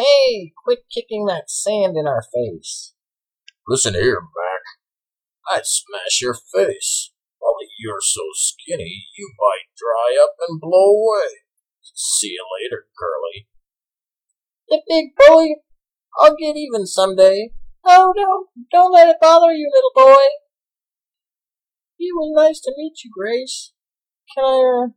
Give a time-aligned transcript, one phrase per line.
[0.00, 2.94] Hey, quit kicking that sand in our face.
[3.68, 5.58] Listen here, Mac.
[5.58, 7.12] I'd smash your face.
[7.42, 11.44] Only you're so skinny, you might dry up and blow away.
[11.94, 13.48] See you later, Curly.
[14.70, 15.56] The big bully.
[16.18, 17.50] I'll get even someday.
[17.84, 20.22] Oh, no, don't let it bother you, little boy.
[21.98, 23.74] It was nice to meet you, Grace.
[24.34, 24.88] Can I, uh,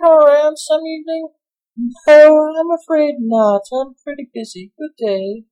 [0.00, 1.30] come around some evening?
[1.78, 3.62] No, I'm afraid not.
[3.72, 4.72] I'm pretty busy.
[4.76, 5.44] Good day.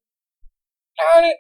[0.99, 1.39] Darn it!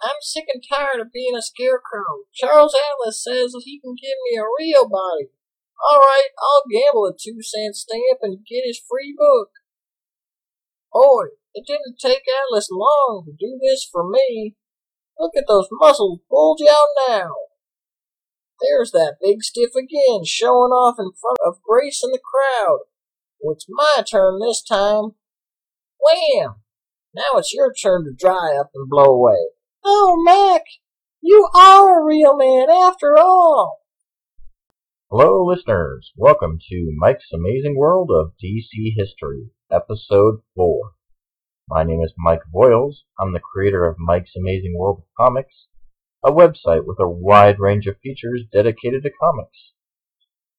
[0.00, 2.22] I'm sick and tired of being a scarecrow.
[2.32, 5.34] Charles Atlas says he can give me a real body.
[5.90, 9.50] All right, I'll gamble a two cent stamp and get his free book.
[10.92, 14.54] Boy, it didn't take Atlas long to do this for me.
[15.18, 17.30] Look at those muscles bulge out now.
[18.60, 22.86] There's that big stiff again, showing off in front of Grace and the crowd.
[23.40, 25.12] It's my turn this time.
[26.00, 26.56] Wham!
[27.14, 29.38] Now it's your turn to dry up and blow away.
[29.84, 30.62] Oh, Mac,
[31.22, 33.78] you are a real man after all.
[35.08, 36.10] Hello, listeners.
[36.16, 40.94] Welcome to Mike's Amazing World of DC History, Episode 4.
[41.68, 43.02] My name is Mike Voiles.
[43.20, 45.68] I'm the creator of Mike's Amazing World of Comics,
[46.24, 49.74] a website with a wide range of features dedicated to comics.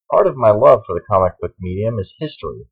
[0.09, 2.66] Part of my love for the comic book medium is history.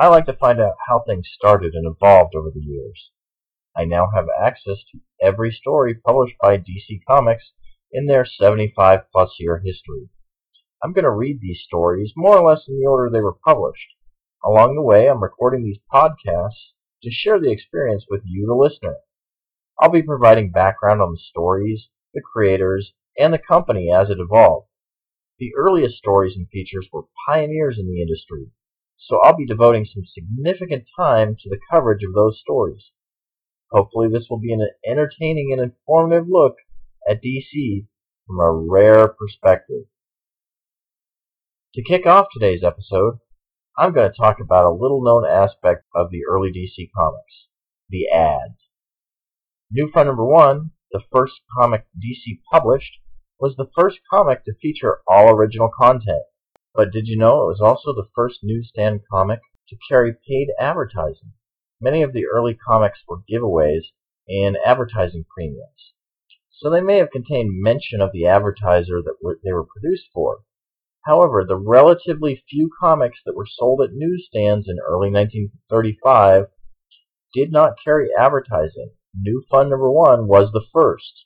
[0.00, 3.10] I like to find out how things started and evolved over the years.
[3.76, 7.50] I now have access to every story published by DC Comics
[7.90, 10.08] in their 75 plus year history.
[10.84, 13.88] I'm going to read these stories more or less in the order they were published.
[14.44, 16.70] Along the way, I'm recording these podcasts
[17.02, 18.98] to share the experience with you, the listener.
[19.80, 24.68] I'll be providing background on the stories, the creators, and the company as it evolved.
[25.40, 28.52] The earliest stories and features were pioneers in the industry,
[28.98, 32.90] so I'll be devoting some significant time to the coverage of those stories.
[33.70, 36.56] Hopefully this will be an entertaining and informative look
[37.08, 37.86] at DC
[38.26, 39.84] from a rare perspective.
[41.74, 43.18] To kick off today's episode,
[43.76, 47.46] I'm going to talk about a little known aspect of the early DC comics,
[47.88, 48.58] the ads.
[49.70, 52.98] New Fun number one, the first comic DC published,
[53.38, 56.24] was the first comic to feature all original content.
[56.78, 61.32] But did you know it was also the first newsstand comic to carry paid advertising?
[61.80, 63.86] Many of the early comics were giveaways
[64.28, 65.94] and advertising premiums.
[66.52, 70.44] So they may have contained mention of the advertiser that they were produced for.
[71.04, 76.46] However, the relatively few comics that were sold at newsstands in early 1935
[77.34, 78.92] did not carry advertising.
[79.16, 81.24] New Fun number one was the first.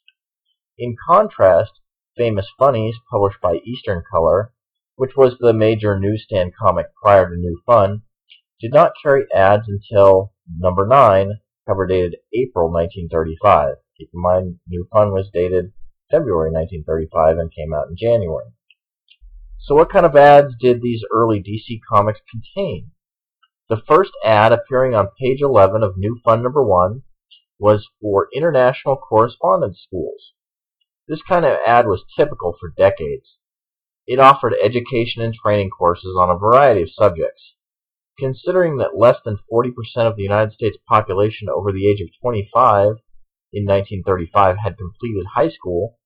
[0.78, 1.72] In contrast,
[2.16, 4.54] Famous Funnies, published by Eastern Color,
[4.96, 8.02] which was the major newsstand comic prior to New Fun,
[8.60, 13.76] did not carry ads until number 9, cover dated April 1935.
[13.98, 15.72] Keep in mind, New Fun was dated
[16.10, 18.52] February 1935 and came out in January.
[19.58, 22.90] So what kind of ads did these early DC comics contain?
[23.68, 27.02] The first ad appearing on page 11 of New Fun number 1
[27.58, 30.32] was for international correspondence schools.
[31.08, 33.36] This kind of ad was typical for decades.
[34.06, 37.54] It offered education and training courses on a variety of subjects.
[38.18, 42.96] Considering that less than 40% of the United States population over the age of 25
[43.52, 45.98] in 1935 had completed high school,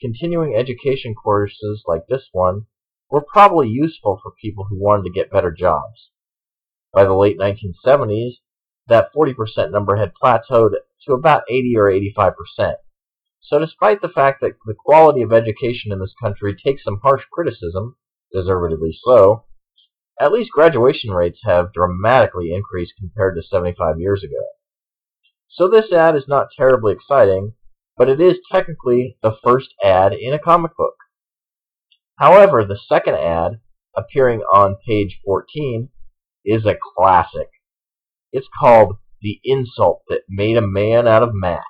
[0.00, 2.66] continuing education courses like this one
[3.10, 6.10] were probably useful for people who wanted to get better jobs.
[6.92, 8.34] By the late 1970s,
[8.86, 10.72] that 40% number had plateaued
[11.06, 12.74] to about 80 or 85%.
[13.42, 17.24] So despite the fact that the quality of education in this country takes some harsh
[17.32, 17.96] criticism,
[18.32, 19.44] deservedly so,
[20.20, 24.44] at least graduation rates have dramatically increased compared to 75 years ago.
[25.48, 27.54] So this ad is not terribly exciting,
[27.96, 30.94] but it is technically the first ad in a comic book.
[32.16, 33.60] However, the second ad,
[33.96, 35.88] appearing on page 14,
[36.44, 37.48] is a classic.
[38.32, 41.64] It's called The Insult That Made a Man Out of Mac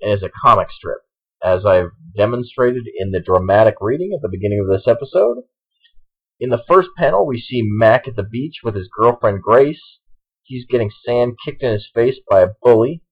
[0.00, 0.98] is a comic strip.
[1.42, 5.38] As I've demonstrated in the dramatic reading at the beginning of this episode,
[6.38, 9.98] in the first panel we see Mac at the beach with his girlfriend Grace.
[10.42, 13.02] He's getting sand kicked in his face by a bully.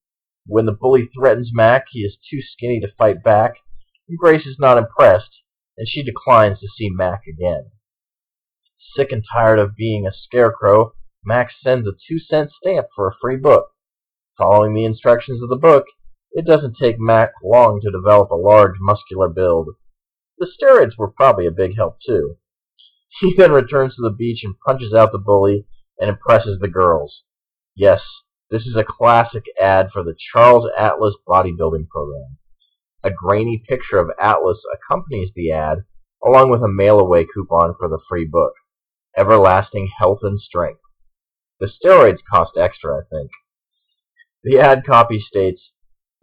[0.46, 3.52] When the bully threatens Mac, he is too skinny to fight back,
[4.08, 5.42] and Grace is not impressed,
[5.76, 7.70] and she declines to see Mac again.
[8.96, 13.16] Sick and tired of being a scarecrow, Mac sends a two cent stamp for a
[13.20, 13.68] free book.
[14.38, 15.84] Following the instructions of the book,
[16.38, 19.70] it doesn't take Mac long to develop a large muscular build.
[20.38, 22.36] The steroids were probably a big help too.
[23.20, 25.66] He then returns to the beach and punches out the bully
[25.98, 27.24] and impresses the girls.
[27.74, 28.02] Yes,
[28.50, 32.38] This is a classic ad for the Charles Atlas bodybuilding program.
[33.02, 35.78] A grainy picture of Atlas accompanies the ad,
[36.24, 38.52] along with a mail-away coupon for the free book,
[39.16, 40.82] Everlasting Health and Strength.
[41.58, 43.30] The steroids cost extra, I think.
[44.44, 45.72] The ad copy states,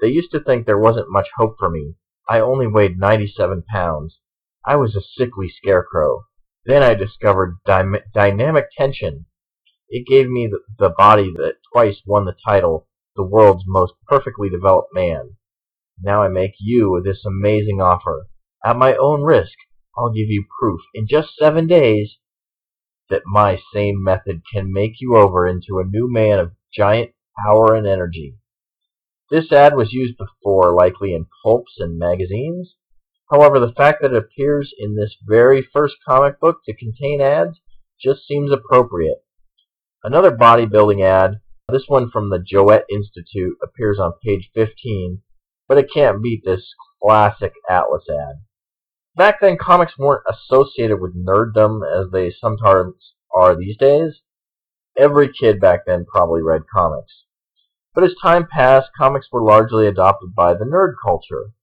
[0.01, 1.95] They used to think there wasn't much hope for me.
[2.29, 4.19] I only weighed 97 pounds.
[4.65, 6.25] I was a sickly scarecrow.
[6.65, 7.83] Then I discovered dy
[8.13, 9.27] dynamic tension.
[9.87, 14.49] It gave me the, the body that twice won the title, the world's most perfectly
[14.49, 15.37] developed man.
[16.01, 18.27] Now I make you this amazing offer.
[18.65, 19.53] At my own risk,
[19.97, 22.17] I'll give you proof in just seven days
[23.09, 27.11] that my same method can make you over into a new man of giant
[27.45, 28.35] power and energy.
[29.35, 32.75] This ad was used before, likely in pulps and magazines.
[33.29, 37.59] However, the fact that it appears in this very first comic book to contain ads
[37.99, 39.25] just seems appropriate.
[40.05, 45.21] Another bodybuilding ad, this one from the Jowett Institute, appears on page 15,
[45.67, 46.73] but it can't beat this
[47.03, 48.35] classic Atlas ad.
[49.17, 54.21] Back then, comics weren't associated with nerddom as they sometimes are these days.
[54.97, 57.24] Every kid back then probably read comics.
[57.95, 61.53] But as time passed, comics were largely adopted by the nerd culture,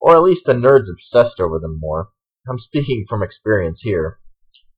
[0.00, 2.10] or at least the nerds obsessed over them more.
[2.48, 4.20] I'm speaking from experience here.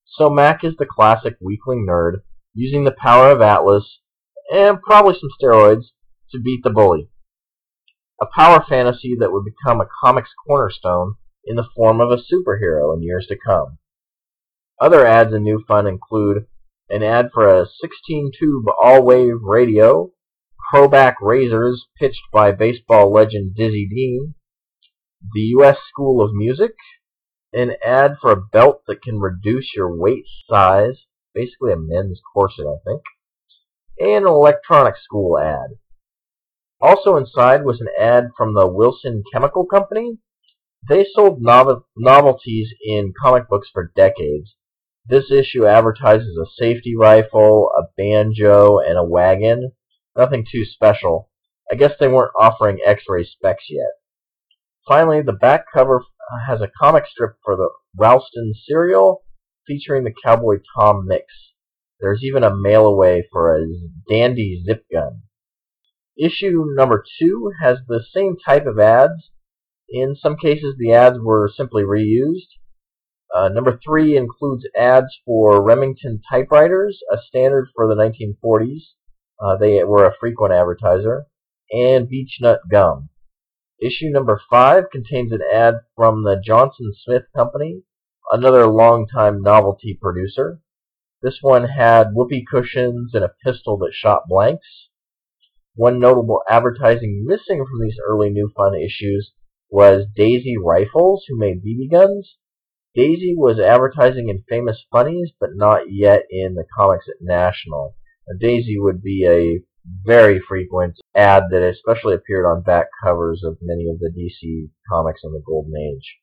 [0.06, 2.22] So Mac is the classic weakling nerd,
[2.54, 4.00] using the power of Atlas,
[4.50, 5.84] and probably some steroids,
[6.30, 7.10] to beat the bully.
[8.20, 12.94] A power fantasy that would become a comic's cornerstone in the form of a superhero
[12.96, 13.78] in years to come.
[14.80, 16.46] Other ads in New Fun include
[16.88, 20.10] an ad for a 16-tube all-wave radio,
[20.72, 24.34] Probak razors pitched by baseball legend Dizzy Dean,
[25.34, 25.76] the U.S.
[25.90, 26.72] School of Music,
[27.52, 31.04] an ad for a belt that can reduce your waist size,
[31.34, 33.02] basically a men's corset, I think,
[34.00, 35.76] and an electronic school ad.
[36.80, 40.16] Also inside was an ad from the Wilson Chemical Company.
[40.88, 44.54] They sold nov novelties in comic books for decades.
[45.04, 49.72] This issue advertises a safety rifle, a banjo, and a wagon.
[50.16, 51.30] Nothing too special.
[51.70, 53.92] I guess they weren't offering X-ray specs yet.
[54.86, 56.04] Finally, the back cover
[56.46, 59.22] has a comic strip for the Ralston cereal
[59.66, 61.24] featuring the cowboy Tom Mix.
[62.00, 63.66] There's even a mail away for a
[64.10, 65.22] dandy zip gun.
[66.18, 69.30] Issue number two has the same type of ads.
[69.88, 72.48] In some cases, the ads were simply reused.
[73.34, 78.82] Uh, number three includes ads for Remington typewriters, a standard for the 1940s.
[79.40, 81.26] Uh, they were a frequent advertiser.
[81.70, 83.08] And Beech-Nut Gum.
[83.80, 87.82] Issue number five contains an ad from the Johnson Smith Company,
[88.30, 90.60] another longtime novelty producer.
[91.22, 94.88] This one had whoopee cushions and a pistol that shot blanks.
[95.74, 99.32] One notable advertising missing from these early New Fun issues
[99.70, 102.36] was Daisy Rifles, who made BB guns.
[102.94, 107.96] Daisy was advertising in Famous Funnies, but not yet in the comics at National.
[108.28, 109.64] A daisy would be a
[110.04, 115.22] very frequent ad that especially appeared on back covers of many of the DC comics
[115.24, 116.18] in the Golden Age.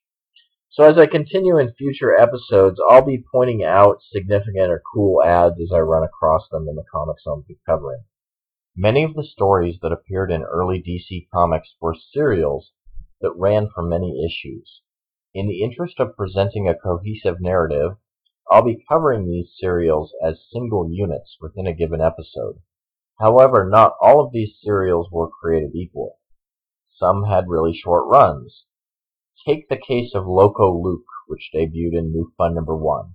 [0.70, 5.60] So as I continue in future episodes, I'll be pointing out significant or cool ads
[5.60, 8.04] as I run across them in the comics I'll be covering.
[8.76, 12.72] Many of the stories that appeared in early DC comics were serials
[13.20, 14.80] that ran for many issues.
[15.34, 17.96] In the interest of presenting a cohesive narrative,
[18.50, 22.60] I'll be covering these serials as single units within a given episode.
[23.20, 26.18] However, not all of these serials were created equal.
[26.96, 28.64] Some had really short runs.
[29.46, 33.14] Take the case of Loco Luke, which debuted in New Fun number 1.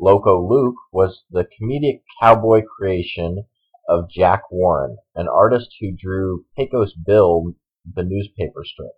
[0.00, 3.46] Loco Luke was the comedic cowboy creation
[3.88, 7.54] of Jack Warren, an artist who drew Pecos Bill,
[7.94, 8.90] the newspaper strip.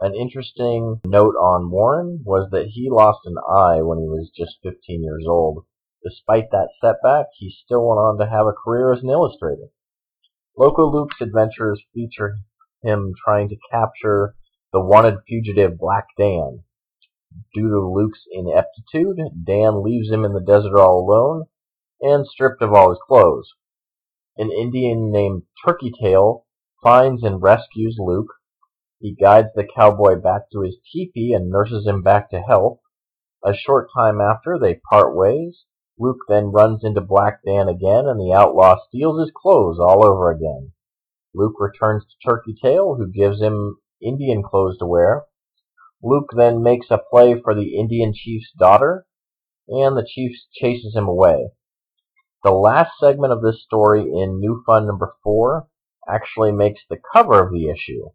[0.00, 4.58] An interesting note on Warren was that he lost an eye when he was just
[4.62, 5.64] 15 years old.
[6.02, 9.68] Despite that setback, he still went on to have a career as an illustrator.
[10.56, 12.38] Loco Luke's adventures feature
[12.82, 14.34] him trying to capture
[14.72, 16.64] the wanted fugitive Black Dan.
[17.54, 21.46] Due to Luke's ineptitude, Dan leaves him in the desert all alone
[22.00, 23.54] and stripped of all his clothes.
[24.36, 26.44] An Indian named Turkey Tail
[26.82, 28.34] finds and rescues Luke,
[29.04, 32.78] he guides the cowboy back to his teepee and nurses him back to health.
[33.44, 35.64] A short time after, they part ways.
[35.98, 40.30] Luke then runs into Black Dan again, and the outlaw steals his clothes all over
[40.30, 40.72] again.
[41.34, 45.24] Luke returns to Turkey Tail, who gives him Indian clothes to wear.
[46.02, 49.04] Luke then makes a play for the Indian chief's daughter,
[49.68, 51.50] and the chief chases him away.
[52.42, 55.68] The last segment of this story in New Fun number 4
[56.08, 58.08] actually makes the cover of the issue.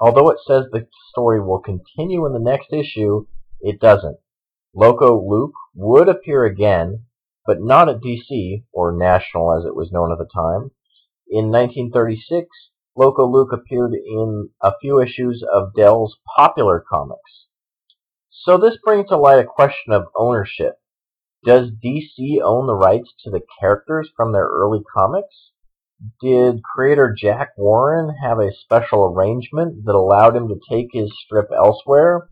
[0.00, 3.26] Although it says the story will continue in the next issue,
[3.60, 4.18] it doesn't.
[4.74, 7.04] Loco Luke would appear again,
[7.46, 10.72] but not at DC, or National as it was known at the time.
[11.28, 12.48] In 1936,
[12.96, 17.46] Loco Luke appeared in a few issues of Dell's popular comics.
[18.30, 20.74] So this brings to light a question of ownership.
[21.44, 25.50] Does DC own the rights to the characters from their early comics?
[26.20, 31.48] Did creator Jack Warren have a special arrangement that allowed him to take his strip
[31.50, 32.28] elsewhere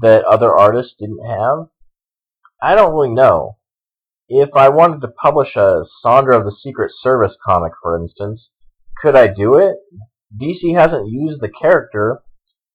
[0.00, 1.68] that other artists didn't have?
[2.62, 3.58] I don't really know.
[4.28, 8.48] If I wanted to publish a Sandra of the Secret Service comic, for instance,
[9.02, 9.76] could I do it?
[10.40, 12.22] DC hasn't used the character,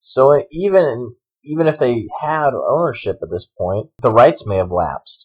[0.04, 5.25] so even even if they had ownership at this point, the rights may have lapsed.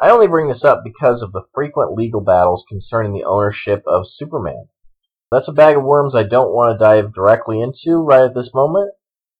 [0.00, 4.06] I only bring this up because of the frequent legal battles concerning the ownership of
[4.16, 4.68] Superman.
[5.32, 8.50] That's a bag of worms I don't want to dive directly into right at this
[8.54, 8.92] moment,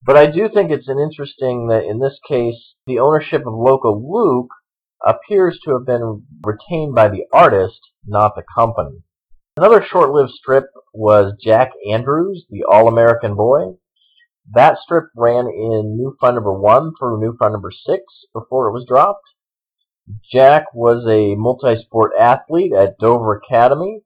[0.04, 3.94] but I do think it's an interesting that in this case, the ownership of Loco
[3.94, 4.50] Luke
[5.06, 9.04] appears to have been retained by the artist, not the company.
[9.56, 13.74] Another short-lived strip was Jack Andrews, the All-American Boy.
[14.52, 18.02] That strip ran in New Fun number 1 through New Fun number 6
[18.34, 19.22] before it was dropped.
[20.32, 24.00] Jack was a multi-sport athlete at Dover Academy.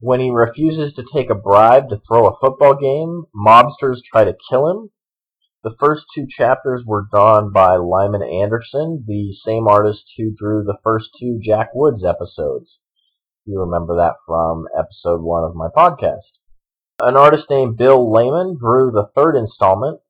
[0.00, 4.36] When he refuses to take a bribe to throw a football game, mobsters try to
[4.50, 4.90] kill him.
[5.62, 10.78] The first two chapters were drawn by Lyman Anderson, the same artist who drew the
[10.84, 12.78] first two Jack Woods episodes.
[13.44, 16.22] You remember that from episode one of my podcast.
[17.00, 20.00] An artist named Bill Layman drew the third installment.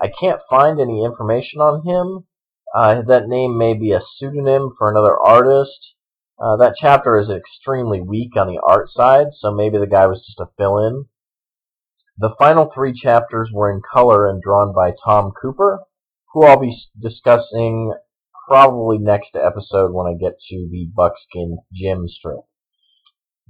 [0.00, 2.26] I can't find any information on him,
[2.74, 5.94] uh, that name may be a pseudonym for another artist.
[6.40, 10.24] Uh, that chapter is extremely weak on the art side, so maybe the guy was
[10.26, 11.04] just a fill-in.
[12.18, 15.80] The final three chapters were in color and drawn by Tom Cooper,
[16.32, 17.94] who I'll be discussing
[18.48, 22.40] probably next episode when I get to the Buckskin Jim strip.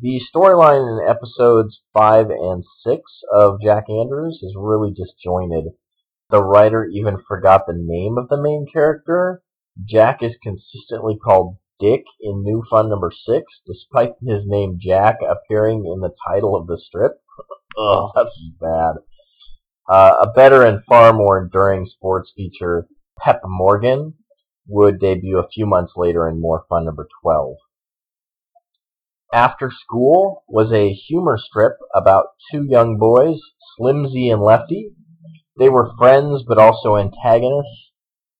[0.00, 3.02] The storyline in episodes 5 and 6
[3.32, 5.72] of Jack Andrews is really disjointed.
[6.30, 9.42] The writer even forgot the name of the main character.
[9.84, 15.84] Jack is consistently called Dick in New Fun number 6, despite his name Jack appearing
[15.84, 17.12] in the title of the strip.
[17.78, 18.94] Ugh, that's bad.
[19.88, 22.86] Uh, a better and far more enduring sports feature,
[23.18, 24.14] Pep Morgan,
[24.66, 27.56] would debut a few months later in More Fun number 12.
[29.32, 33.40] After School was a humor strip about two young boys,
[33.78, 34.92] Slimsy and Lefty,
[35.56, 37.90] they were friends but also antagonists.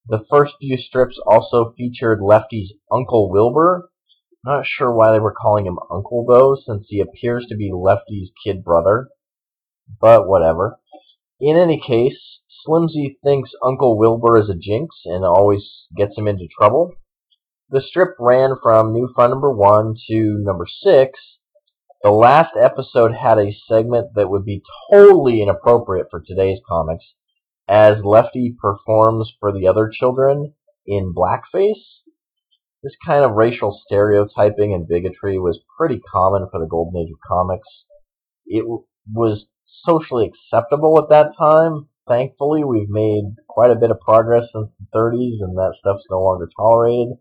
[0.07, 3.91] The first few strips also featured Lefty's Uncle Wilbur.
[4.45, 8.31] Not sure why they were calling him Uncle though, since he appears to be Lefty's
[8.45, 9.09] kid brother.
[10.01, 10.81] But whatever.
[11.41, 16.49] In any case, Slimsy thinks Uncle Wilbur is a jinx and always gets him into
[16.59, 16.93] trouble.
[17.71, 21.34] The strip ran from New Fun number 1 to number 6,
[22.05, 27.05] the last episode had a segment that would be totally inappropriate for today's comics,
[27.67, 30.53] as Lefty performs for the other children
[30.87, 32.03] in blackface.
[32.83, 37.19] This kind of racial stereotyping and bigotry was pretty common for the golden age of
[37.27, 37.67] comics.
[38.45, 38.67] It
[39.11, 39.47] was
[39.87, 41.89] socially acceptable at that time.
[42.07, 46.21] Thankfully, we've made quite a bit of progress since the 30s, and that stuff's no
[46.21, 47.15] longer tolerated.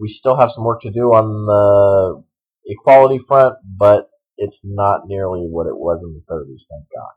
[0.00, 2.24] We still have some work to do on the
[2.68, 7.12] equality front, but it's not nearly what it was in the 30s, thank God.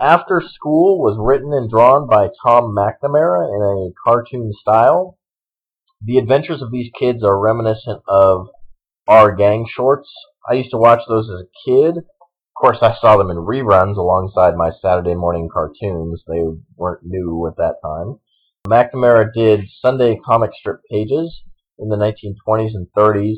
[0.00, 5.18] After School was written and drawn by Tom McNamara in a cartoon style.
[6.02, 8.48] The adventures of these kids are reminiscent of
[9.06, 10.10] our gang shorts.
[10.48, 11.98] I used to watch those as a kid.
[11.98, 16.22] Of course, I saw them in reruns alongside my Saturday morning cartoons.
[16.26, 16.42] They
[16.76, 18.18] weren't new at that time.
[18.66, 21.42] McNamara did Sunday comic strip pages
[21.78, 23.36] in the 1920s and 30s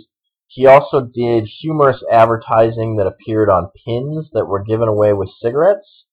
[0.55, 6.05] he also did humorous advertising that appeared on pins that were given away with cigarettes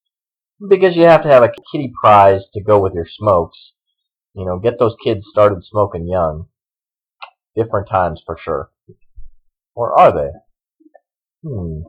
[0.65, 3.74] because you have to have a kitty prize to go with your smokes.
[4.34, 6.48] You know, get those kids started smoking young.
[7.53, 8.69] Different times for sure.
[9.75, 10.29] Or are they?
[11.43, 11.81] Hmm.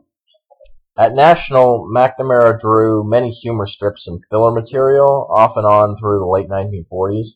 [0.97, 6.25] At National, McNamara drew many humor strips and filler material, off and on through the
[6.25, 7.27] late 1940s.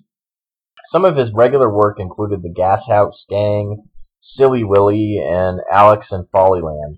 [0.92, 3.88] Some of his regular work included the Gas House Gang,
[4.34, 6.98] Silly Willy, and Alex in Follyland.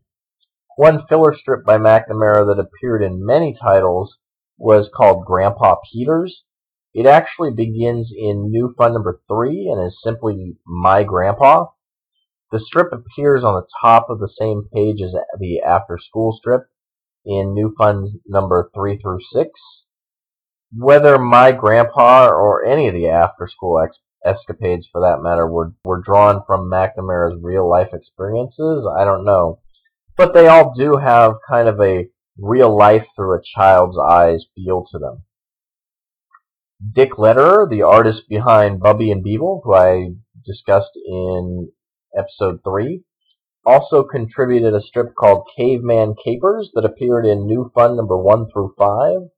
[0.78, 4.16] One filler strip by McNamara that appeared in many titles
[4.58, 6.44] was called Grandpa Peters.
[6.94, 11.66] It actually begins in New Fun number 3 and is simply My Grandpa.
[12.52, 16.64] The strip appears on the top of the same page as the after school strip.
[17.26, 19.50] in New Fun number 3 through 6.
[20.74, 23.80] Whether my grandpa or any of the after school
[24.28, 29.60] escapades for that matter were, were drawn from McNamara's real life experiences, I don't know.
[30.18, 32.08] But they all do have kind of a
[32.38, 35.24] real life through a child's eyes feel to them.
[36.94, 40.12] Dick Loederer, the artist behind Bubby and Beeble, who I
[40.46, 41.72] discussed in
[42.16, 43.04] episode 3,
[43.66, 48.74] also contributed a strip called Caveman Capers that appeared in New Fun number 1 through
[48.78, 49.30] 5.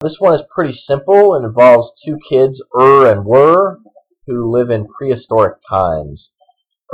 [0.00, 3.78] This one is pretty simple and involves two kids, Ur and Wur,
[4.26, 6.28] who live in prehistoric times.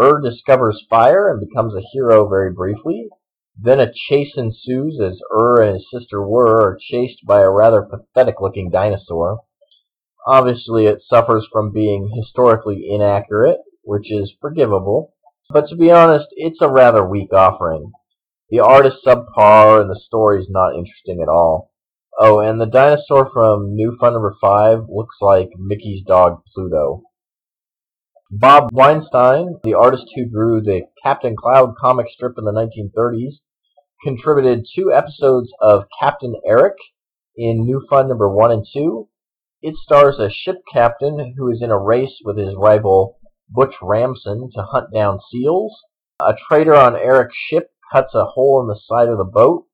[0.00, 3.08] Ur discovers fire and becomes a hero very briefly.
[3.60, 7.82] Then a chase ensues as Ur and his sister Wur are chased by a rather
[7.82, 9.40] pathetic looking dinosaur.
[10.26, 15.14] Obviously, it suffers from being historically inaccurate, which is forgivable.
[15.50, 17.92] But to be honest, it's a rather weak offering.
[18.50, 21.70] The art is subpar and the story is not interesting at all.
[22.18, 27.02] Oh, and the dinosaur from New Fun number 5 looks like Mickey's dog Pluto.
[28.30, 33.36] Bob Weinstein, the artist who drew the Captain Cloud comic strip in the 1930s,
[34.04, 36.74] contributed two episodes of Captain Eric
[37.38, 39.08] in New Fun number 1 and 2.
[39.62, 43.18] It stars a ship captain who is in a race with his rival
[43.48, 45.74] Butch Ramson to hunt down seals.
[46.20, 49.64] A traitor on Eric's ship cuts a hole in the side of the boat.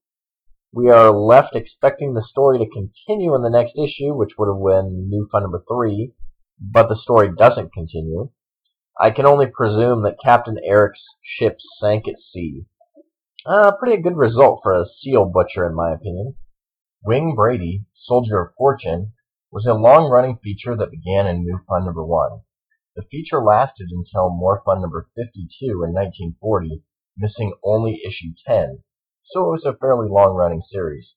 [0.73, 4.62] We are left expecting the story to continue in the next issue, which would have
[4.62, 6.12] been New Fun number 3,
[6.61, 8.30] but the story doesn't continue.
[9.00, 12.66] I can only presume that Captain Eric's ship sank at sea.
[13.44, 16.36] Uh, pretty good result for a seal butcher, in my opinion.
[17.04, 19.12] Wing Brady, Soldier of Fortune,
[19.50, 22.40] was a long-running feature that began in New Fun number 1.
[22.94, 26.82] The feature lasted until More Fun number 52 in 1940,
[27.16, 28.84] missing only issue 10,
[29.24, 31.14] so it was a fairly long-running series.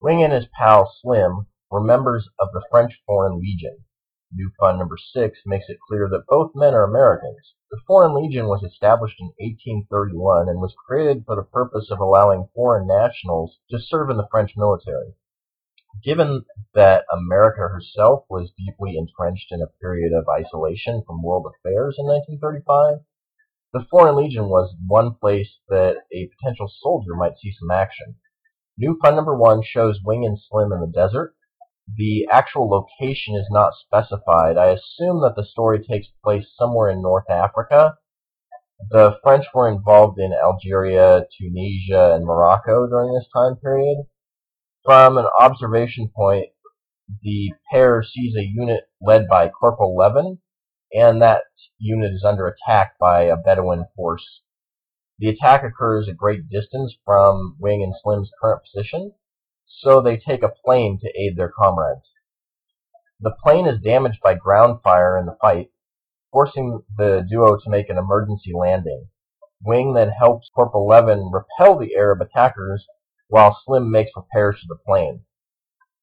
[0.00, 3.84] Wing and his pal Slim were members of the French Foreign Legion.
[4.36, 7.54] New Fun number 6 makes it clear that both men are Americans.
[7.70, 12.48] The Foreign Legion was established in 1831 and was created for the purpose of allowing
[12.52, 15.14] foreign nationals to serve in the French military.
[16.02, 16.44] Given
[16.74, 22.06] that America herself was deeply entrenched in a period of isolation from world affairs in
[22.06, 23.04] 1935,
[23.72, 28.16] the Foreign Legion was one place that a potential soldier might see some action.
[28.76, 31.36] New Fun number 1 shows Wing and Slim in the desert,
[31.86, 34.56] the actual location is not specified.
[34.56, 37.98] I assume that the story takes place somewhere in North Africa.
[38.90, 44.06] The French were involved in Algeria, Tunisia, and Morocco during this time period.
[44.84, 46.48] From an observation point,
[47.22, 50.38] the pair sees a unit led by Corporal Levin,
[50.92, 51.44] and that
[51.78, 54.40] unit is under attack by a Bedouin force.
[55.18, 59.12] The attack occurs a great distance from Wing and Slim's current position,
[59.66, 62.10] so they take a plane to aid their comrades.
[63.20, 65.70] The plane is damaged by ground fire in the fight,
[66.32, 69.08] forcing the duo to make an emergency landing.
[69.64, 72.86] Wing then helps Corporal Levin repel the Arab attackers
[73.28, 75.24] while Slim makes repairs to the plane.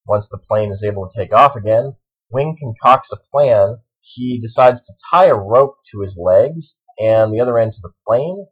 [0.08, 1.95] Once the plane is able to take off again,
[2.32, 3.82] Wing concocts a plan.
[4.02, 7.93] He decides to tie a rope to his legs and the other end to the
[8.08, 8.47] plane.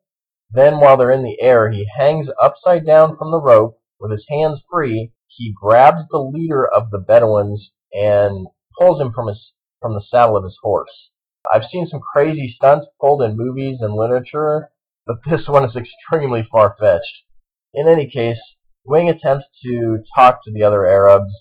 [0.51, 4.25] Then while they're in the air, he hangs upside down from the rope with his
[4.29, 8.47] hands free, he grabs the leader of the Bedouins and
[8.79, 11.09] pulls him from his from the saddle of his horse.
[11.53, 14.71] I've seen some crazy stunts pulled in movies and literature,
[15.05, 17.23] but this one is extremely far-fetched.
[17.73, 18.39] In any case,
[18.85, 21.31] Wing attempts to talk to the other Arabs.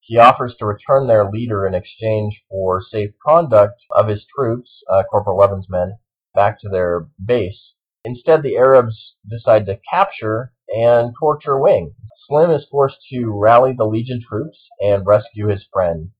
[0.00, 5.02] He offers to return their leader in exchange for safe conduct of his troops, uh,
[5.10, 5.98] Corporal Levin's men,
[6.34, 7.72] back to their base.
[8.04, 11.94] Instead, the Arabs decide to capture and torture Wing.
[12.26, 16.10] Slim is forced to rally the Legion troops and rescue his friend.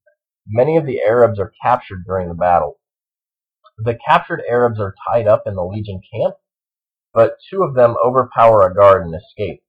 [0.47, 2.79] Many of the Arabs are captured during the battle.
[3.79, 6.37] The captured Arabs are tied up in the Legion camp,
[7.13, 9.63] but two of them overpower a guard and escape.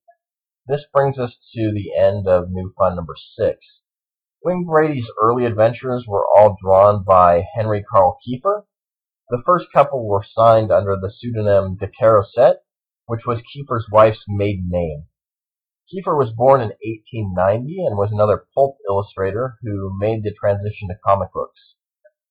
[0.67, 3.57] This brings us to the end of New Fun number 6.
[4.43, 8.65] Wing Brady's early adventures were all drawn by Henry Carl Kiefer.
[9.29, 12.57] The first couple were signed under the pseudonym de Caroset,
[13.07, 15.05] which was Kiefer's wife's maiden name.
[15.91, 20.95] Kiefer was born in 1890 and was another pulp illustrator who made the transition to
[21.05, 21.75] comic books.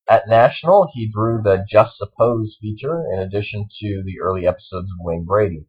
[0.09, 4.99] At National, he drew the Just Suppose feature in addition to the early episodes of
[4.99, 5.65] Wing Brady.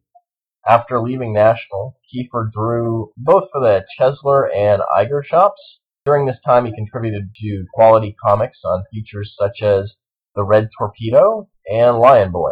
[0.67, 5.79] After leaving National, Kiefer drew both for the Chesler and Iger shops.
[6.05, 9.95] During this time, he contributed to Quality Comics on features such as
[10.35, 12.51] The Red Torpedo and Lion Boy.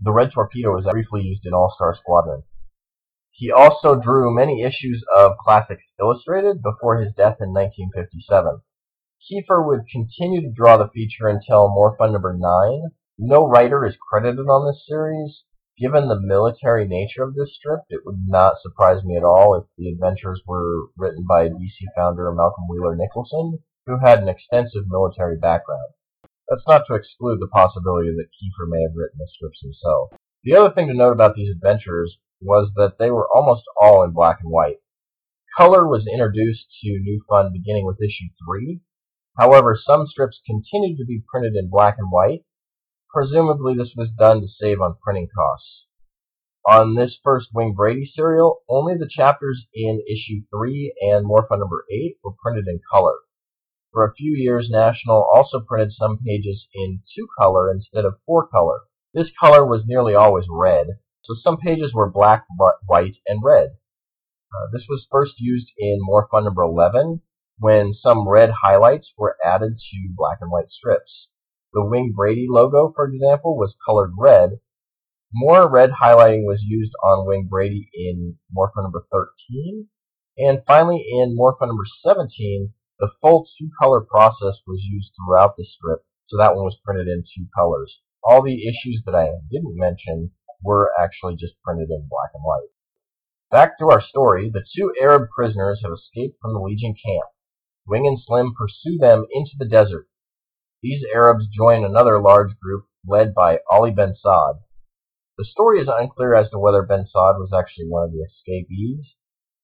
[0.00, 2.44] The Red Torpedo was briefly used in All-Star Squadron.
[3.32, 8.60] He also drew many issues of Classics Illustrated before his death in 1957.
[9.20, 12.90] Kiefer would continue to draw the feature until Fun number 9.
[13.18, 15.42] No writer is credited on this series.
[15.76, 19.64] Given the military nature of this strip, it would not surprise me at all if
[19.76, 25.36] the adventures were written by DC founder Malcolm Wheeler Nicholson, who had an extensive military
[25.36, 25.92] background.
[26.48, 30.12] That's not to exclude the possibility that Kiefer may have written the strips himself.
[30.44, 34.12] The other thing to note about these adventures was that they were almost all in
[34.12, 34.78] black and white.
[35.56, 38.80] Color was introduced to New Fun beginning with issue 3.
[39.36, 42.44] However, some strips continued to be printed in black and white.
[43.12, 45.84] Presumably this was done to save on printing costs.
[46.68, 51.84] On this first Wing Brady serial, only the chapters in issue 3 and Fun number
[51.90, 53.16] 8 were printed in color.
[53.98, 58.46] For a few years, National also printed some pages in two color instead of four
[58.46, 58.82] color.
[59.12, 60.86] This color was nearly always red,
[61.22, 62.44] so some pages were black,
[62.86, 63.70] white, and red.
[64.54, 67.22] Uh, this was first used in More Fun number 11
[67.58, 71.26] when some red highlights were added to black and white strips.
[71.72, 74.60] The Wing Brady logo, for example, was colored red.
[75.34, 79.88] More red highlighting was used on Wing Brady in More Fun number 13.
[80.36, 85.64] And finally, in More Fun number 17, the full two-color process was used throughout the
[85.64, 88.00] strip, so that one was printed in two colors.
[88.24, 90.32] All the issues that I didn't mention
[90.62, 92.68] were actually just printed in black and white.
[93.50, 97.30] Back to our story, the two Arab prisoners have escaped from the Legion camp.
[97.86, 100.08] Wing and Slim pursue them into the desert.
[100.82, 104.56] These Arabs join another large group led by Ali Ben Saad.
[105.38, 109.14] The story is unclear as to whether Ben Saad was actually one of the escapees,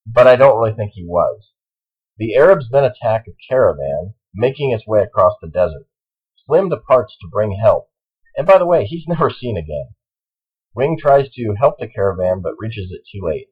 [0.06, 1.50] but I don't really think he was.
[2.16, 5.88] The Arabs then attack a caravan, making its way across the desert.
[6.46, 7.90] Slim departs to bring help,
[8.36, 9.96] and by the way, he's never seen again.
[10.76, 13.48] Wing tries to help the caravan, but reaches it too late.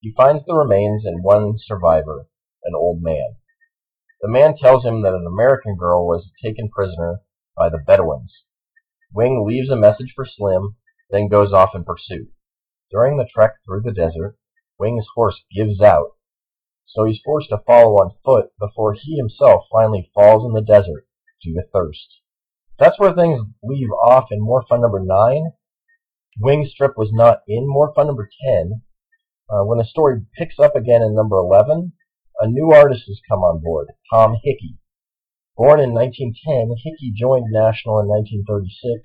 [0.00, 2.26] He finds the remains and one survivor,
[2.64, 3.36] an old man.
[4.22, 7.20] The man tells him that an American girl was taken prisoner
[7.56, 8.42] by the Bedouins.
[9.12, 10.74] Wing leaves a message for Slim,
[11.10, 12.32] then goes off in pursuit.
[12.90, 14.36] During the trek through the desert,
[14.80, 16.17] Wing's horse gives out
[16.88, 21.06] so he's forced to follow on foot before he himself finally falls in the desert
[21.42, 22.20] due to thirst.
[22.78, 25.52] That's where things leave off in More Fun number 9.
[26.40, 28.82] Wing Strip was not in More Fun number 10.
[29.50, 31.92] Uh, when the story picks up again in number 11,
[32.40, 34.78] a new artist has come on board, Tom Hickey.
[35.56, 39.02] Born in 1910, Hickey joined National in 1936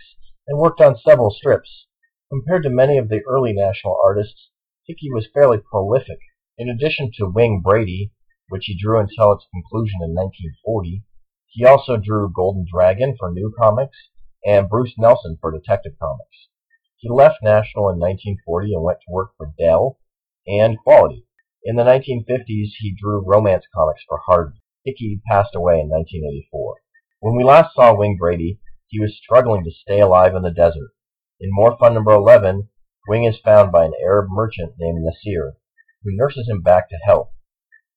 [0.47, 1.87] and worked on several strips.
[2.29, 4.49] Compared to many of the early National artists,
[4.85, 6.19] Hickey was fairly prolific.
[6.55, 8.11] In addition to Wing Brady,
[8.47, 11.03] which he drew until its conclusion in 1940,
[11.47, 13.97] he also drew Golden Dragon for New Comics
[14.45, 16.49] and Bruce Nelson for Detective Comics.
[16.97, 19.97] He left National in 1940 and went to work for Dell
[20.45, 21.25] and Quality.
[21.63, 24.61] In the 1950s, he drew romance comics for Hardy.
[24.85, 26.75] Hickey passed away in 1984.
[27.21, 30.91] When we last saw Wing Brady, he was struggling to stay alive in the desert.
[31.39, 32.69] In More Fun number 11,
[33.07, 35.55] Wing is found by an Arab merchant named Nasir
[36.03, 37.31] who nurses him back to health.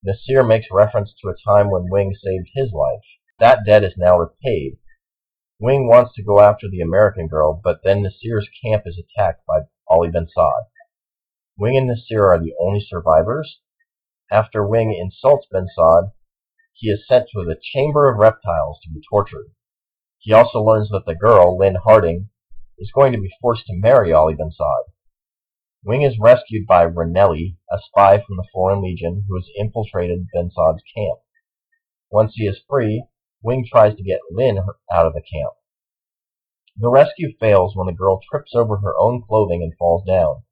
[0.03, 3.03] Nasir makes reference to a time when Wing saved his life.
[3.39, 4.79] That debt is now repaid.
[5.59, 9.63] Wing wants to go after the American girl, but then Nasir's camp is attacked by
[9.89, 10.65] Ali Ben Saad.
[11.59, 13.61] Wing and Nasir are the only survivors.
[14.31, 16.13] After Wing insults Ben Saad,
[16.75, 19.51] he is sent to the Chamber of Reptiles to be tortured.
[20.19, 22.29] He also learns that the girl, Lynn Harding,
[22.79, 24.93] is going to be forced to marry Ali Ben Saad.
[25.87, 30.51] Wing is rescued by Ranelli, a spy from the Foreign Legion who has infiltrated Ben
[30.51, 31.21] Saad's camp.
[32.11, 33.05] Once he is free,
[33.41, 34.59] Wing tries to get Lynn
[34.93, 35.53] out of the camp.
[36.77, 40.43] The rescue fails when the girl trips over her own clothing and falls down.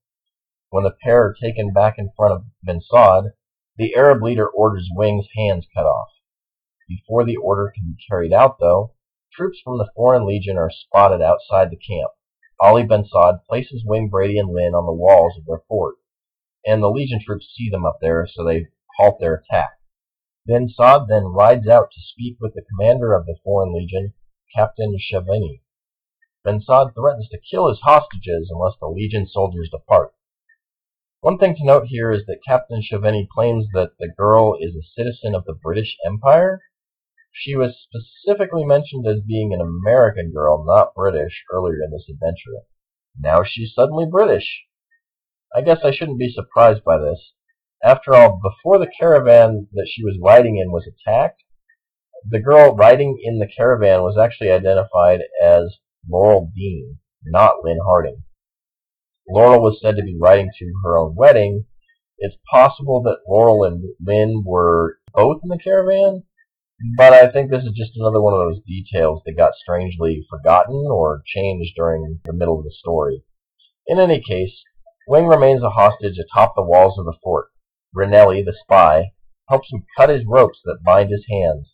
[0.71, 3.33] When the pair are taken back in front of Ben Saad,
[3.77, 6.11] the Arab leader orders Wing's hands cut off.
[6.87, 8.93] Before the order can be carried out, though,
[9.33, 12.13] troops from the Foreign Legion are spotted outside the camp.
[12.65, 15.97] Ali Ben Saad places Wing, Brady, and Lynn on the walls of their fort,
[16.65, 19.73] and the Legion troops see them up there, so they halt their attack.
[20.47, 24.15] Ben Saad then rides out to speak with the commander of the Foreign Legion,
[24.57, 25.61] Captain Shavani.
[26.43, 30.15] Ben Saad threatens to kill his hostages unless the Legion soldiers depart.
[31.21, 34.89] One thing to note here is that Captain Shavani claims that the girl is a
[34.97, 36.63] citizen of the British Empire,
[37.37, 42.65] she was specifically mentioned as being an American girl, not British, earlier in this adventure.
[43.19, 44.63] Now she's suddenly British.
[45.55, 47.33] I guess I shouldn't be surprised by this.
[47.83, 51.43] After all, before the caravan that she was riding in was attacked,
[52.27, 55.77] the girl riding in the caravan was actually identified as
[56.09, 58.23] Laurel Dean, not Lynn Harding.
[59.29, 61.67] Laurel was said to be riding to her own wedding,
[62.19, 66.25] It's possible that Laurel and Lynn were both in the caravan,
[66.99, 70.87] but I think this is just another one of those details that got strangely forgotten
[70.91, 73.23] or changed during the middle of the story.
[73.87, 74.63] In any case,
[75.09, 77.49] Wing remains a hostage atop the walls of the fort.
[77.97, 79.13] Ranelli, the spy,
[79.49, 81.73] helps him cut his ropes that bind his hands.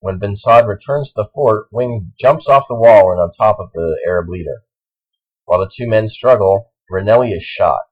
[0.00, 3.60] When Ben Saad returns to the fort, Wing jumps off the wall and on top
[3.60, 4.64] of the Arab leader.
[5.44, 7.82] While the two men struggle, Ranelli is shot.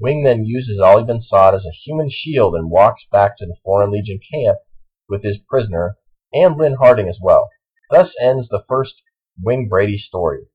[0.00, 3.56] Wing then uses Ali Ben Saad as a human shield and walks back to the
[3.62, 4.58] Foreign Legion camp
[5.08, 5.96] with his prisoner
[6.32, 7.48] and Lynn Harding as well.
[7.90, 8.94] Thus ends the first
[9.42, 10.46] Wing Brady story.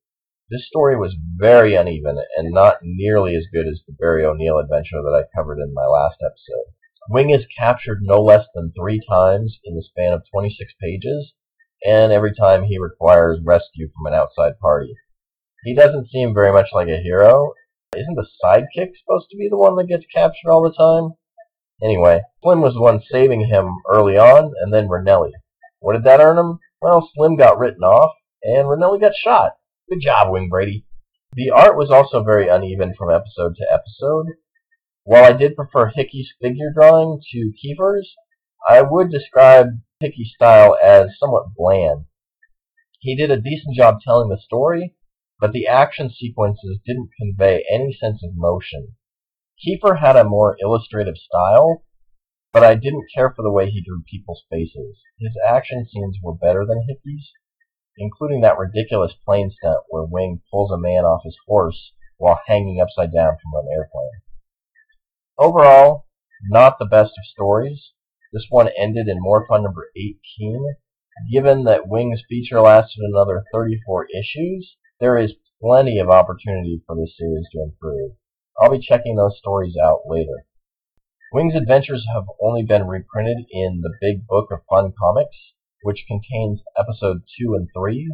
[0.50, 5.02] This story was very uneven and not nearly as good as the Barry O'Neill adventure
[5.02, 6.74] that I covered in my last episode.
[7.10, 11.34] Wing is captured no less than three times in the span of 26 pages,
[11.86, 14.94] and every time he requires rescue from an outside party.
[15.64, 17.54] He doesn't seem very much like a hero.
[17.96, 21.18] Isn't the sidekick supposed to be the one that gets captured all the time?
[21.82, 25.32] Anyway, Slim was the one saving him early on, and then Ranelli.
[25.80, 26.60] What did that earn him?
[26.82, 28.12] Well, Slim got written off,
[28.44, 29.54] and Ranelli got shot.
[29.90, 30.86] Good job, Wing Brady.
[31.34, 34.28] The art was also very uneven from episode to episode.
[35.04, 38.14] While I did prefer Hickey's figure drawing to Kiefer's,
[38.70, 42.06] I would describe Hickey's style as somewhat bland.
[43.00, 44.96] He did a decent job telling the story,
[45.40, 48.96] but the action sequences didn't convey any sense of motion.
[49.66, 51.86] Kiefer had a more illustrative style,
[52.52, 55.00] but I didn't care for the way he drew people's faces.
[55.20, 57.32] His action scenes were better than Hickey's,
[57.98, 62.82] including that ridiculous plane stunt where Wing pulls a man off his horse while hanging
[62.82, 64.22] upside down from an airplane.
[65.38, 66.08] Overall,
[66.50, 67.92] not the best of stories.
[68.34, 70.76] This one ended in more fun number 18.
[71.32, 77.16] Given that Wing's feature lasted another 34 issues, there is plenty of opportunity for this
[77.18, 78.12] series to improve.
[78.60, 80.46] I'll be checking those stories out later.
[81.32, 85.36] Wing's adventures have only been reprinted in the Big Book of Fun Comics,
[85.82, 88.12] which contains episodes 2 and 3.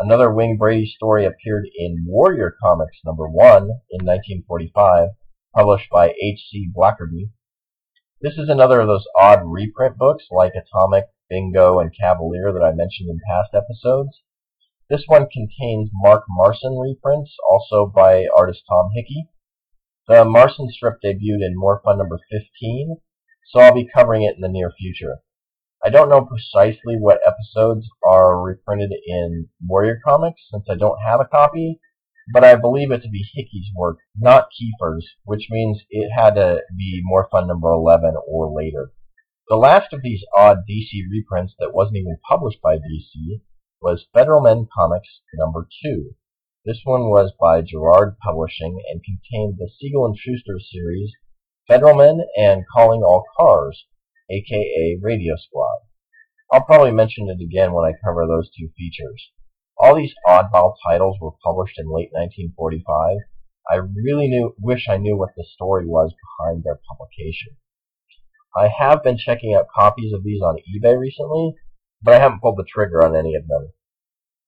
[0.00, 5.10] Another Wing Brady story appeared in Warrior Comics number 1 in 1945
[5.54, 6.70] published by H.C.
[6.74, 7.30] Blackerby.
[8.20, 12.72] This is another of those odd reprint books like Atomic, Bingo, and Cavalier that I
[12.72, 14.20] mentioned in past episodes.
[14.88, 19.28] This one contains Mark Marson reprints, also by artist Tom Hickey.
[20.08, 22.96] The Marson strip debuted in More Fun number 15,
[23.50, 25.18] so I'll be covering it in the near future.
[25.84, 31.20] I don't know precisely what episodes are reprinted in Warrior Comics since I don't have
[31.20, 31.78] a copy,
[32.32, 36.62] but I believe it to be Hickey's work, not Kiefer's, which means it had to
[36.74, 38.92] be More Fun number 11 or later.
[39.50, 43.42] The last of these odd DC reprints that wasn't even published by DC
[43.82, 46.14] was Federal Men Comics number 2.
[46.64, 51.12] This one was by Gerard Publishing and contained the Siegel and Shuster series
[51.68, 53.86] Federal Men and Calling All Cars,
[54.28, 55.78] aka Radio Squad.
[56.50, 59.30] I'll probably mention it again when I cover those two features.
[59.78, 63.18] All these oddball titles were published in late 1945.
[63.70, 67.56] I really knew, wish I knew what the story was behind their publication.
[68.56, 71.54] I have been checking out copies of these on eBay recently,
[72.02, 73.72] but I haven't pulled the trigger on any of them.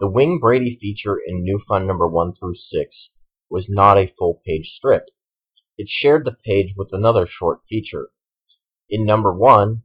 [0.00, 3.10] The Wing Brady feature in New Fun number 1 through 6
[3.50, 5.10] was not a full page strip.
[5.76, 8.08] It shared the page with another short feature.
[8.88, 9.82] In number 1,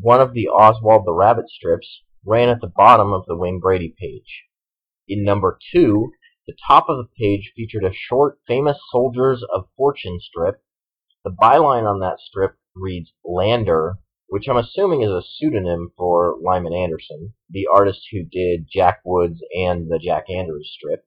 [0.00, 3.92] one of the Oswald the Rabbit strips ran at the bottom of the Wing Brady
[3.98, 4.44] page.
[5.08, 6.12] In number two,
[6.46, 10.62] the top of the page featured a short Famous Soldiers of Fortune strip.
[11.24, 13.98] The byline on that strip reads Lander,
[14.30, 19.40] which I'm assuming is a pseudonym for Lyman Anderson, the artist who did Jack Woods
[19.52, 21.04] and the Jack Andrews strip.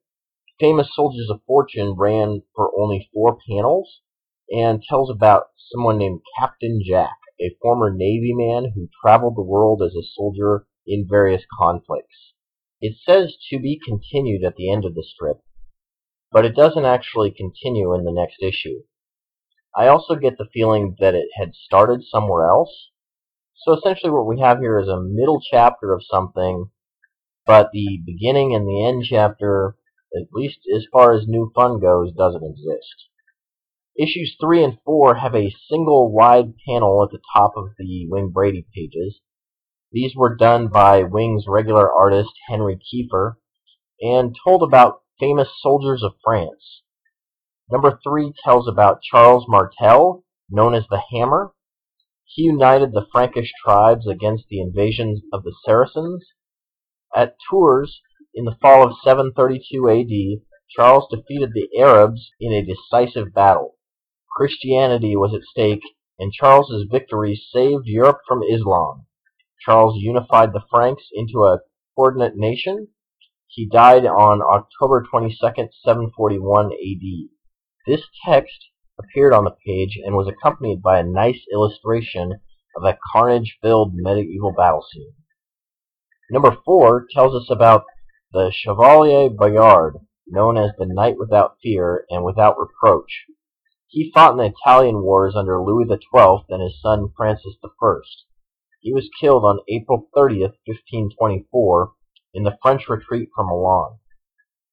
[0.59, 4.01] Famous Soldiers of Fortune ran for only four panels
[4.49, 9.81] and tells about someone named Captain Jack, a former Navy man who traveled the world
[9.81, 12.33] as a soldier in various conflicts.
[12.81, 15.37] It says to be continued at the end of the strip,
[16.29, 18.81] but it doesn't actually continue in the next issue.
[19.73, 22.89] I also get the feeling that it had started somewhere else.
[23.65, 26.69] So essentially what we have here is a middle chapter of something,
[27.45, 29.75] but the beginning and the end chapter,
[30.15, 33.09] at least as far as New Fun goes, doesn't exist.
[33.97, 38.31] Issues 3 and 4 have a single wide panel at the top of the Wing
[38.33, 39.19] Brady pages,
[39.93, 43.35] these were done by Wing's regular artist Henry Kiefer
[44.01, 46.81] and told about famous soldiers of France.
[47.69, 51.52] Number three tells about Charles Martel, known as the Hammer.
[52.35, 56.25] He united the Frankish tribes against the invasions of the Saracens.
[57.15, 58.01] At Tours,
[58.33, 60.41] in the fall of 732 AD,
[60.75, 63.75] Charles defeated the Arabs in a decisive battle.
[64.35, 65.83] Christianity was at stake,
[66.17, 69.05] and Charles's victory saved Europe from Islam.
[69.63, 71.59] Charles unified the Franks into a
[71.95, 72.87] coordinate nation.
[73.45, 77.29] He died on October 22, 741 AD.
[77.85, 82.39] This text appeared on the page and was accompanied by a nice illustration
[82.75, 85.13] of a carnage-filled medieval battle scene.
[86.29, 87.85] Number 4 tells us about
[88.31, 93.25] the Chevalier Bayard, known as the Knight Without Fear and Without Reproach.
[93.87, 97.99] He fought in the Italian wars under Louis XII and his son Francis I.
[98.79, 101.91] He was killed on April 30, 1524,
[102.33, 103.99] in the French retreat from Milan.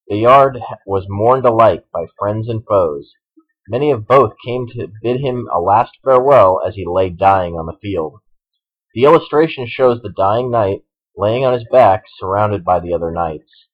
[0.08, 3.12] Bayard was mourned alike by friends and foes.
[3.70, 7.66] Many of both came to bid him a last farewell as he lay dying on
[7.66, 8.18] the field.
[8.94, 10.82] The illustration shows the dying knight
[11.16, 13.68] laying on his back surrounded by the other knights.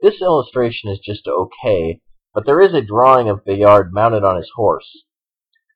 [0.00, 2.00] This illustration is just okay,
[2.32, 5.04] but there is a drawing of Bayard mounted on his horse.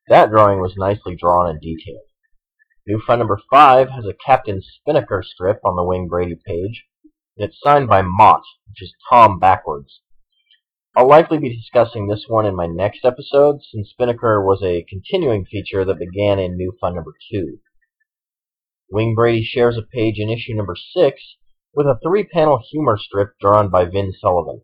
[0.07, 2.07] That drawing was nicely drawn and detailed.
[2.87, 6.85] New fun number 5 has a Captain Spinnaker strip on the Wing Brady page.
[7.37, 10.01] and It's signed by Mott, which is Tom backwards.
[10.95, 15.45] I'll likely be discussing this one in my next episode, since Spinnaker was a continuing
[15.45, 17.59] feature that began in New Fun number 2.
[18.91, 21.21] Wing Brady shares a page in issue number 6
[21.75, 24.63] with a three-panel humor strip drawn by Vin Sullivan.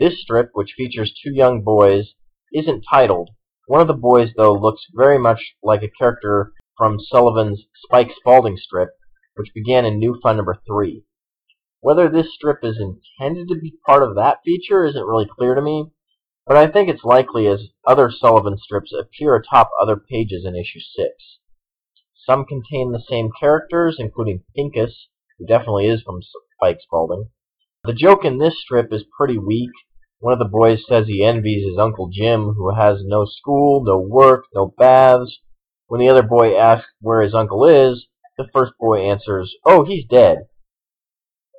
[0.00, 2.14] This strip, which features two young boys,
[2.52, 3.30] isn't titled.
[3.68, 8.56] One of the boys, though, looks very much like a character from Sullivan's Spike Spaulding
[8.56, 8.90] strip,
[9.36, 11.04] which began in New Fun number 3.
[11.84, 15.60] Whether this strip is intended to be part of that feature isn't really clear to
[15.60, 15.90] me,
[16.46, 20.80] but I think it's likely as other Sullivan strips appear atop other pages in issue
[20.80, 21.10] 6.
[22.26, 26.22] Some contain the same characters, including Pincus, who definitely is from
[26.56, 27.28] Spike Spaulding.
[27.84, 29.72] The joke in this strip is pretty weak.
[30.20, 33.98] One of the boys says he envies his Uncle Jim, who has no school, no
[33.98, 35.38] work, no baths.
[35.88, 38.06] When the other boy asks where his uncle is,
[38.38, 40.46] the first boy answers, Oh, he's dead.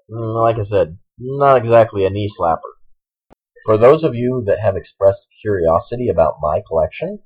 [0.08, 2.78] Like I said, not exactly a knee slapper.
[3.66, 7.24] For those of you that have expressed curiosity about my collection,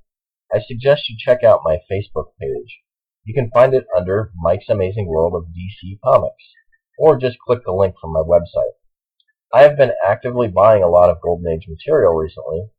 [0.53, 2.79] I suggest you check out my Facebook page.
[3.25, 6.53] You can find it under Mike's Amazing World of DC Comics,
[6.97, 8.77] or just click the link from my website.
[9.53, 12.69] I have been actively buying a lot of Golden Age material recently,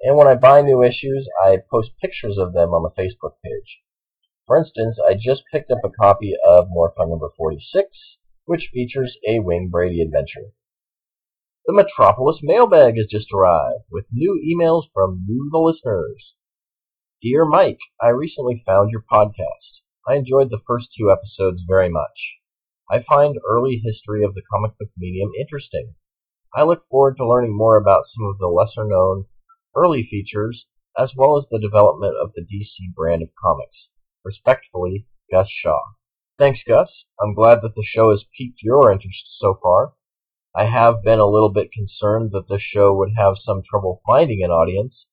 [0.00, 3.78] and when I buy new issues, I post pictures of them on the Facebook page.
[4.48, 7.88] For instance, I just picked up a copy of More Fun number 46,
[8.46, 10.52] which features a Wing Brady adventure.
[11.66, 16.34] The Metropolis mailbag has just arrived, with new emails from the listeners.
[17.22, 19.80] Dear Mike, I recently found your podcast.
[20.06, 22.36] I enjoyed the first two episodes very much.
[22.90, 25.94] I find early history of the comic book medium interesting.
[26.54, 29.24] I look forward to learning more about some of the lesser known
[29.74, 30.66] early features
[30.98, 33.88] as well as the development of the DC brand of comics.
[34.22, 35.80] Respectfully, Gus Shaw.
[36.36, 36.88] Thanks, Gus.
[37.20, 39.92] I'm glad that the show has piqued your interest so far.
[40.52, 44.42] I have been a little bit concerned that the show would have some trouble finding
[44.42, 45.06] an audience.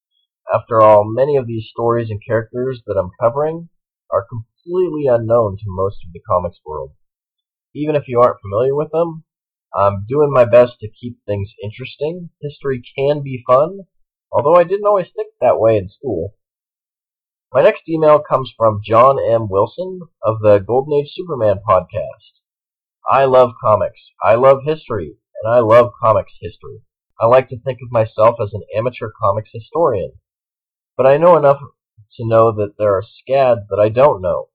[0.52, 3.70] After all, many of these stories and characters that I'm covering
[4.10, 6.94] are completely unknown to most of the comics world.
[7.76, 9.24] Even if you aren't familiar with them,
[9.76, 12.32] I'm doing my best to keep things interesting.
[12.42, 13.82] History can be fun,
[14.32, 16.34] although I didn't always think that way in school.
[17.54, 19.50] My next email comes from John M.
[19.50, 22.40] Wilson of the Golden Age Superman podcast.
[23.10, 24.00] I love comics.
[24.24, 25.18] I love history.
[25.44, 26.80] And I love comics history.
[27.20, 30.14] I like to think of myself as an amateur comics historian.
[30.96, 31.60] But I know enough
[32.16, 34.48] to know that there are scads that I don't know.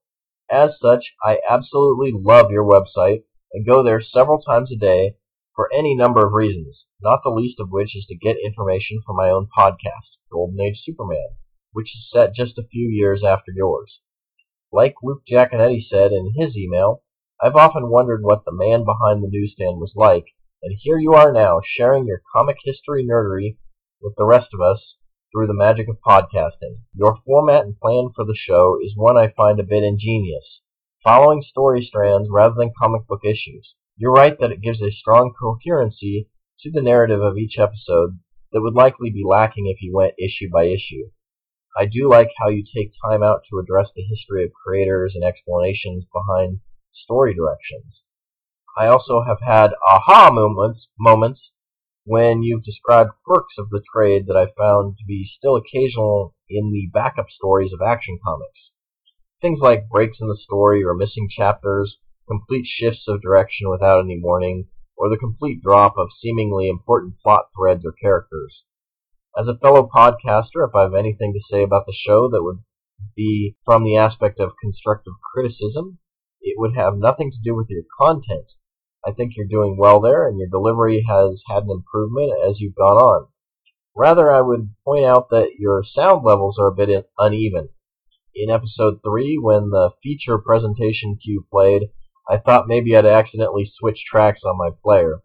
[0.51, 5.17] As such, I absolutely love your website and go there several times a day
[5.55, 9.13] for any number of reasons, not the least of which is to get information for
[9.13, 11.37] my own podcast, Golden Age Superman,
[11.77, 14.01] which is set just a few years after yours.
[14.73, 17.03] Like Luke Giaconetti said in his email,
[17.43, 20.25] I've often wondered what the man behind the newsstand was like,
[20.63, 23.59] and here you are now, sharing your comic history nerdery
[24.01, 24.95] with the rest of us
[25.31, 26.79] through the magic of podcasting.
[26.95, 30.63] Your format and plan for the show is one I find a bit ingenious
[31.07, 33.75] following story strands rather than comic book issues.
[33.97, 36.29] You're right that it gives a strong coherency
[36.63, 38.19] to the narrative of each episode
[38.51, 41.11] that would likely be lacking if you went issue by issue.
[41.79, 45.23] I do like how you take time out to address the history of creators and
[45.23, 46.61] explanations behind
[46.95, 48.01] story directions.
[48.79, 51.51] I also have had aha moments, moments
[52.05, 56.73] when you've described quirks of the trade that I found to be still occasional in
[56.73, 58.71] the backup stories of action comics.
[59.43, 64.19] Things like breaks in the story or missing chapters, complete shifts of direction without any
[64.19, 68.63] warning, or the complete drop of seemingly important plot threads or characters.
[69.39, 72.61] As a fellow podcaster, if I have anything to say about the show that would
[73.15, 75.99] be from the aspect of constructive criticism,
[76.41, 78.47] it would have nothing to do with your content.
[79.07, 82.77] I think you're doing well there, and your delivery has had an improvement as you've
[82.77, 83.27] gone on.
[83.95, 87.69] Rather, I would point out that your sound levels are a bit uneven.
[88.35, 91.91] In episode 3, when the feature presentation cue played,
[92.27, 95.21] I thought maybe I'd accidentally switched tracks on my player.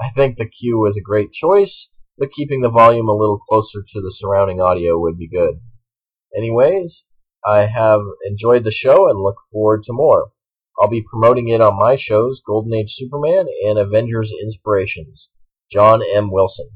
[0.00, 1.86] I think the cue was a great choice,
[2.18, 5.60] but keeping the volume a little closer to the surrounding audio would be good.
[6.36, 6.92] Anyways,
[7.46, 10.30] I have enjoyed the show and look forward to more.
[10.80, 15.28] I'll be promoting it on my shows, Golden Age Superman and Avengers Inspirations.
[15.72, 16.30] John M.
[16.30, 16.70] Wilson.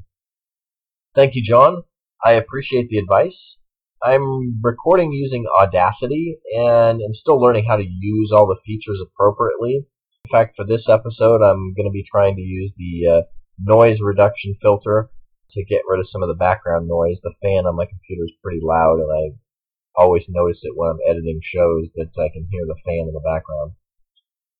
[1.15, 1.83] Thank you, John.
[2.23, 3.55] I appreciate the advice.
[4.03, 9.85] I'm recording using Audacity and I'm still learning how to use all the features appropriately.
[10.25, 13.21] In fact, for this episode, I'm going to be trying to use the uh,
[13.59, 15.09] noise reduction filter
[15.51, 17.17] to get rid of some of the background noise.
[17.23, 19.37] The fan on my computer is pretty loud and I
[19.95, 23.19] always notice it when I'm editing shows that I can hear the fan in the
[23.19, 23.73] background.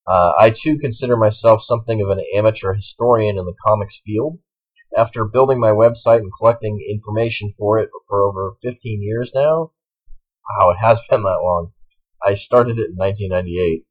[0.08, 4.40] Uh, I too consider myself something of an amateur historian in the comics field.
[4.98, 9.72] After building my website and collecting information for it for over 15 years now,
[10.50, 11.74] wow, it has been that long.
[12.26, 13.86] I started it in 1998.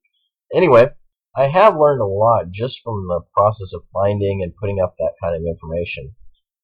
[0.53, 0.91] Anyway,
[1.37, 5.15] I have learned a lot just from the process of finding and putting up that
[5.23, 6.17] kind of information.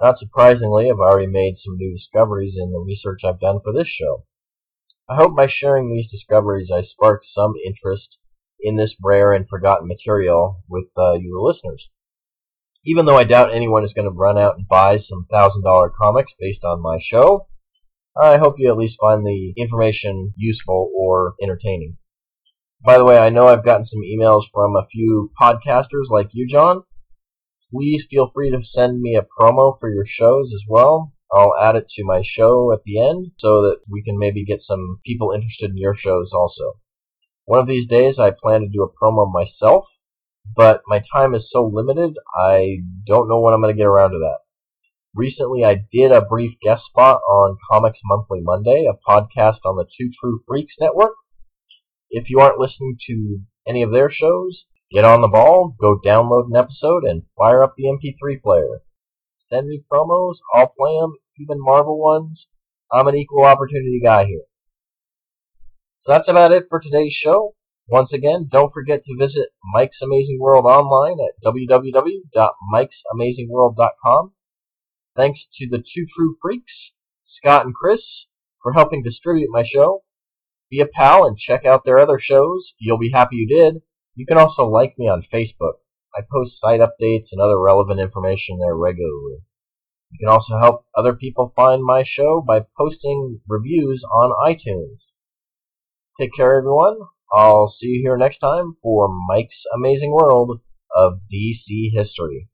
[0.05, 3.89] Not surprisingly, I've already made some new discoveries in the research I've done for this
[3.89, 4.27] show.
[5.09, 8.19] I hope by sharing these discoveries I sparked some interest
[8.61, 11.89] in this rare and forgotten material with uh, you listeners.
[12.85, 15.89] Even though I doubt anyone is going to run out and buy some thousand dollar
[15.89, 17.47] comics based on my show,
[18.15, 21.97] I hope you at least find the information useful or entertaining.
[22.85, 26.47] By the way, I know I've gotten some emails from a few podcasters like you,
[26.47, 26.83] John.
[27.75, 31.13] Please feel free to send me a promo for your shows as well.
[31.33, 34.63] I'll add it to my show at the end so that we can maybe get
[34.63, 36.75] some people interested in your shows also.
[37.47, 39.87] One of these days I plan to do a promo myself,
[40.55, 42.77] but my time is so limited I
[43.09, 44.39] don't know when I'm going to get around to that.
[45.13, 49.87] Recently I did a brief guest spot on Comics Monthly Monday, a podcast on the
[49.99, 51.15] Two True Freaks Network.
[52.09, 54.65] If you aren't listening to any of their shows,
[54.95, 58.83] get on the ball, go download an episode, and fire up the MP3 player.
[59.53, 62.47] Send me promos, I'll play them, even Marvel ones.
[62.93, 64.45] I'm an equal opportunity guy here.
[66.07, 67.55] So that's about it for today's show.
[67.89, 74.33] Once again, don't forget to visit Mike's Amazing World online at www.mike'samazingworld.com.
[75.17, 76.93] Thanks to the two true freaks,
[77.39, 78.27] Scott and Chris,
[78.63, 80.05] for helping distribute my show.
[80.71, 82.73] Be a pal and check out their other shows.
[82.79, 83.83] You'll be happy you did.
[84.17, 85.75] You can also like me on Facebook.
[86.17, 89.43] I post site updates and other relevant information there regularly.
[90.13, 94.99] You can also help other people find my show by posting reviews on iTunes.
[96.21, 96.99] Take care, everyone.
[97.33, 100.61] I'll see you here next time for Mike's Amazing World
[100.95, 102.49] of DC History.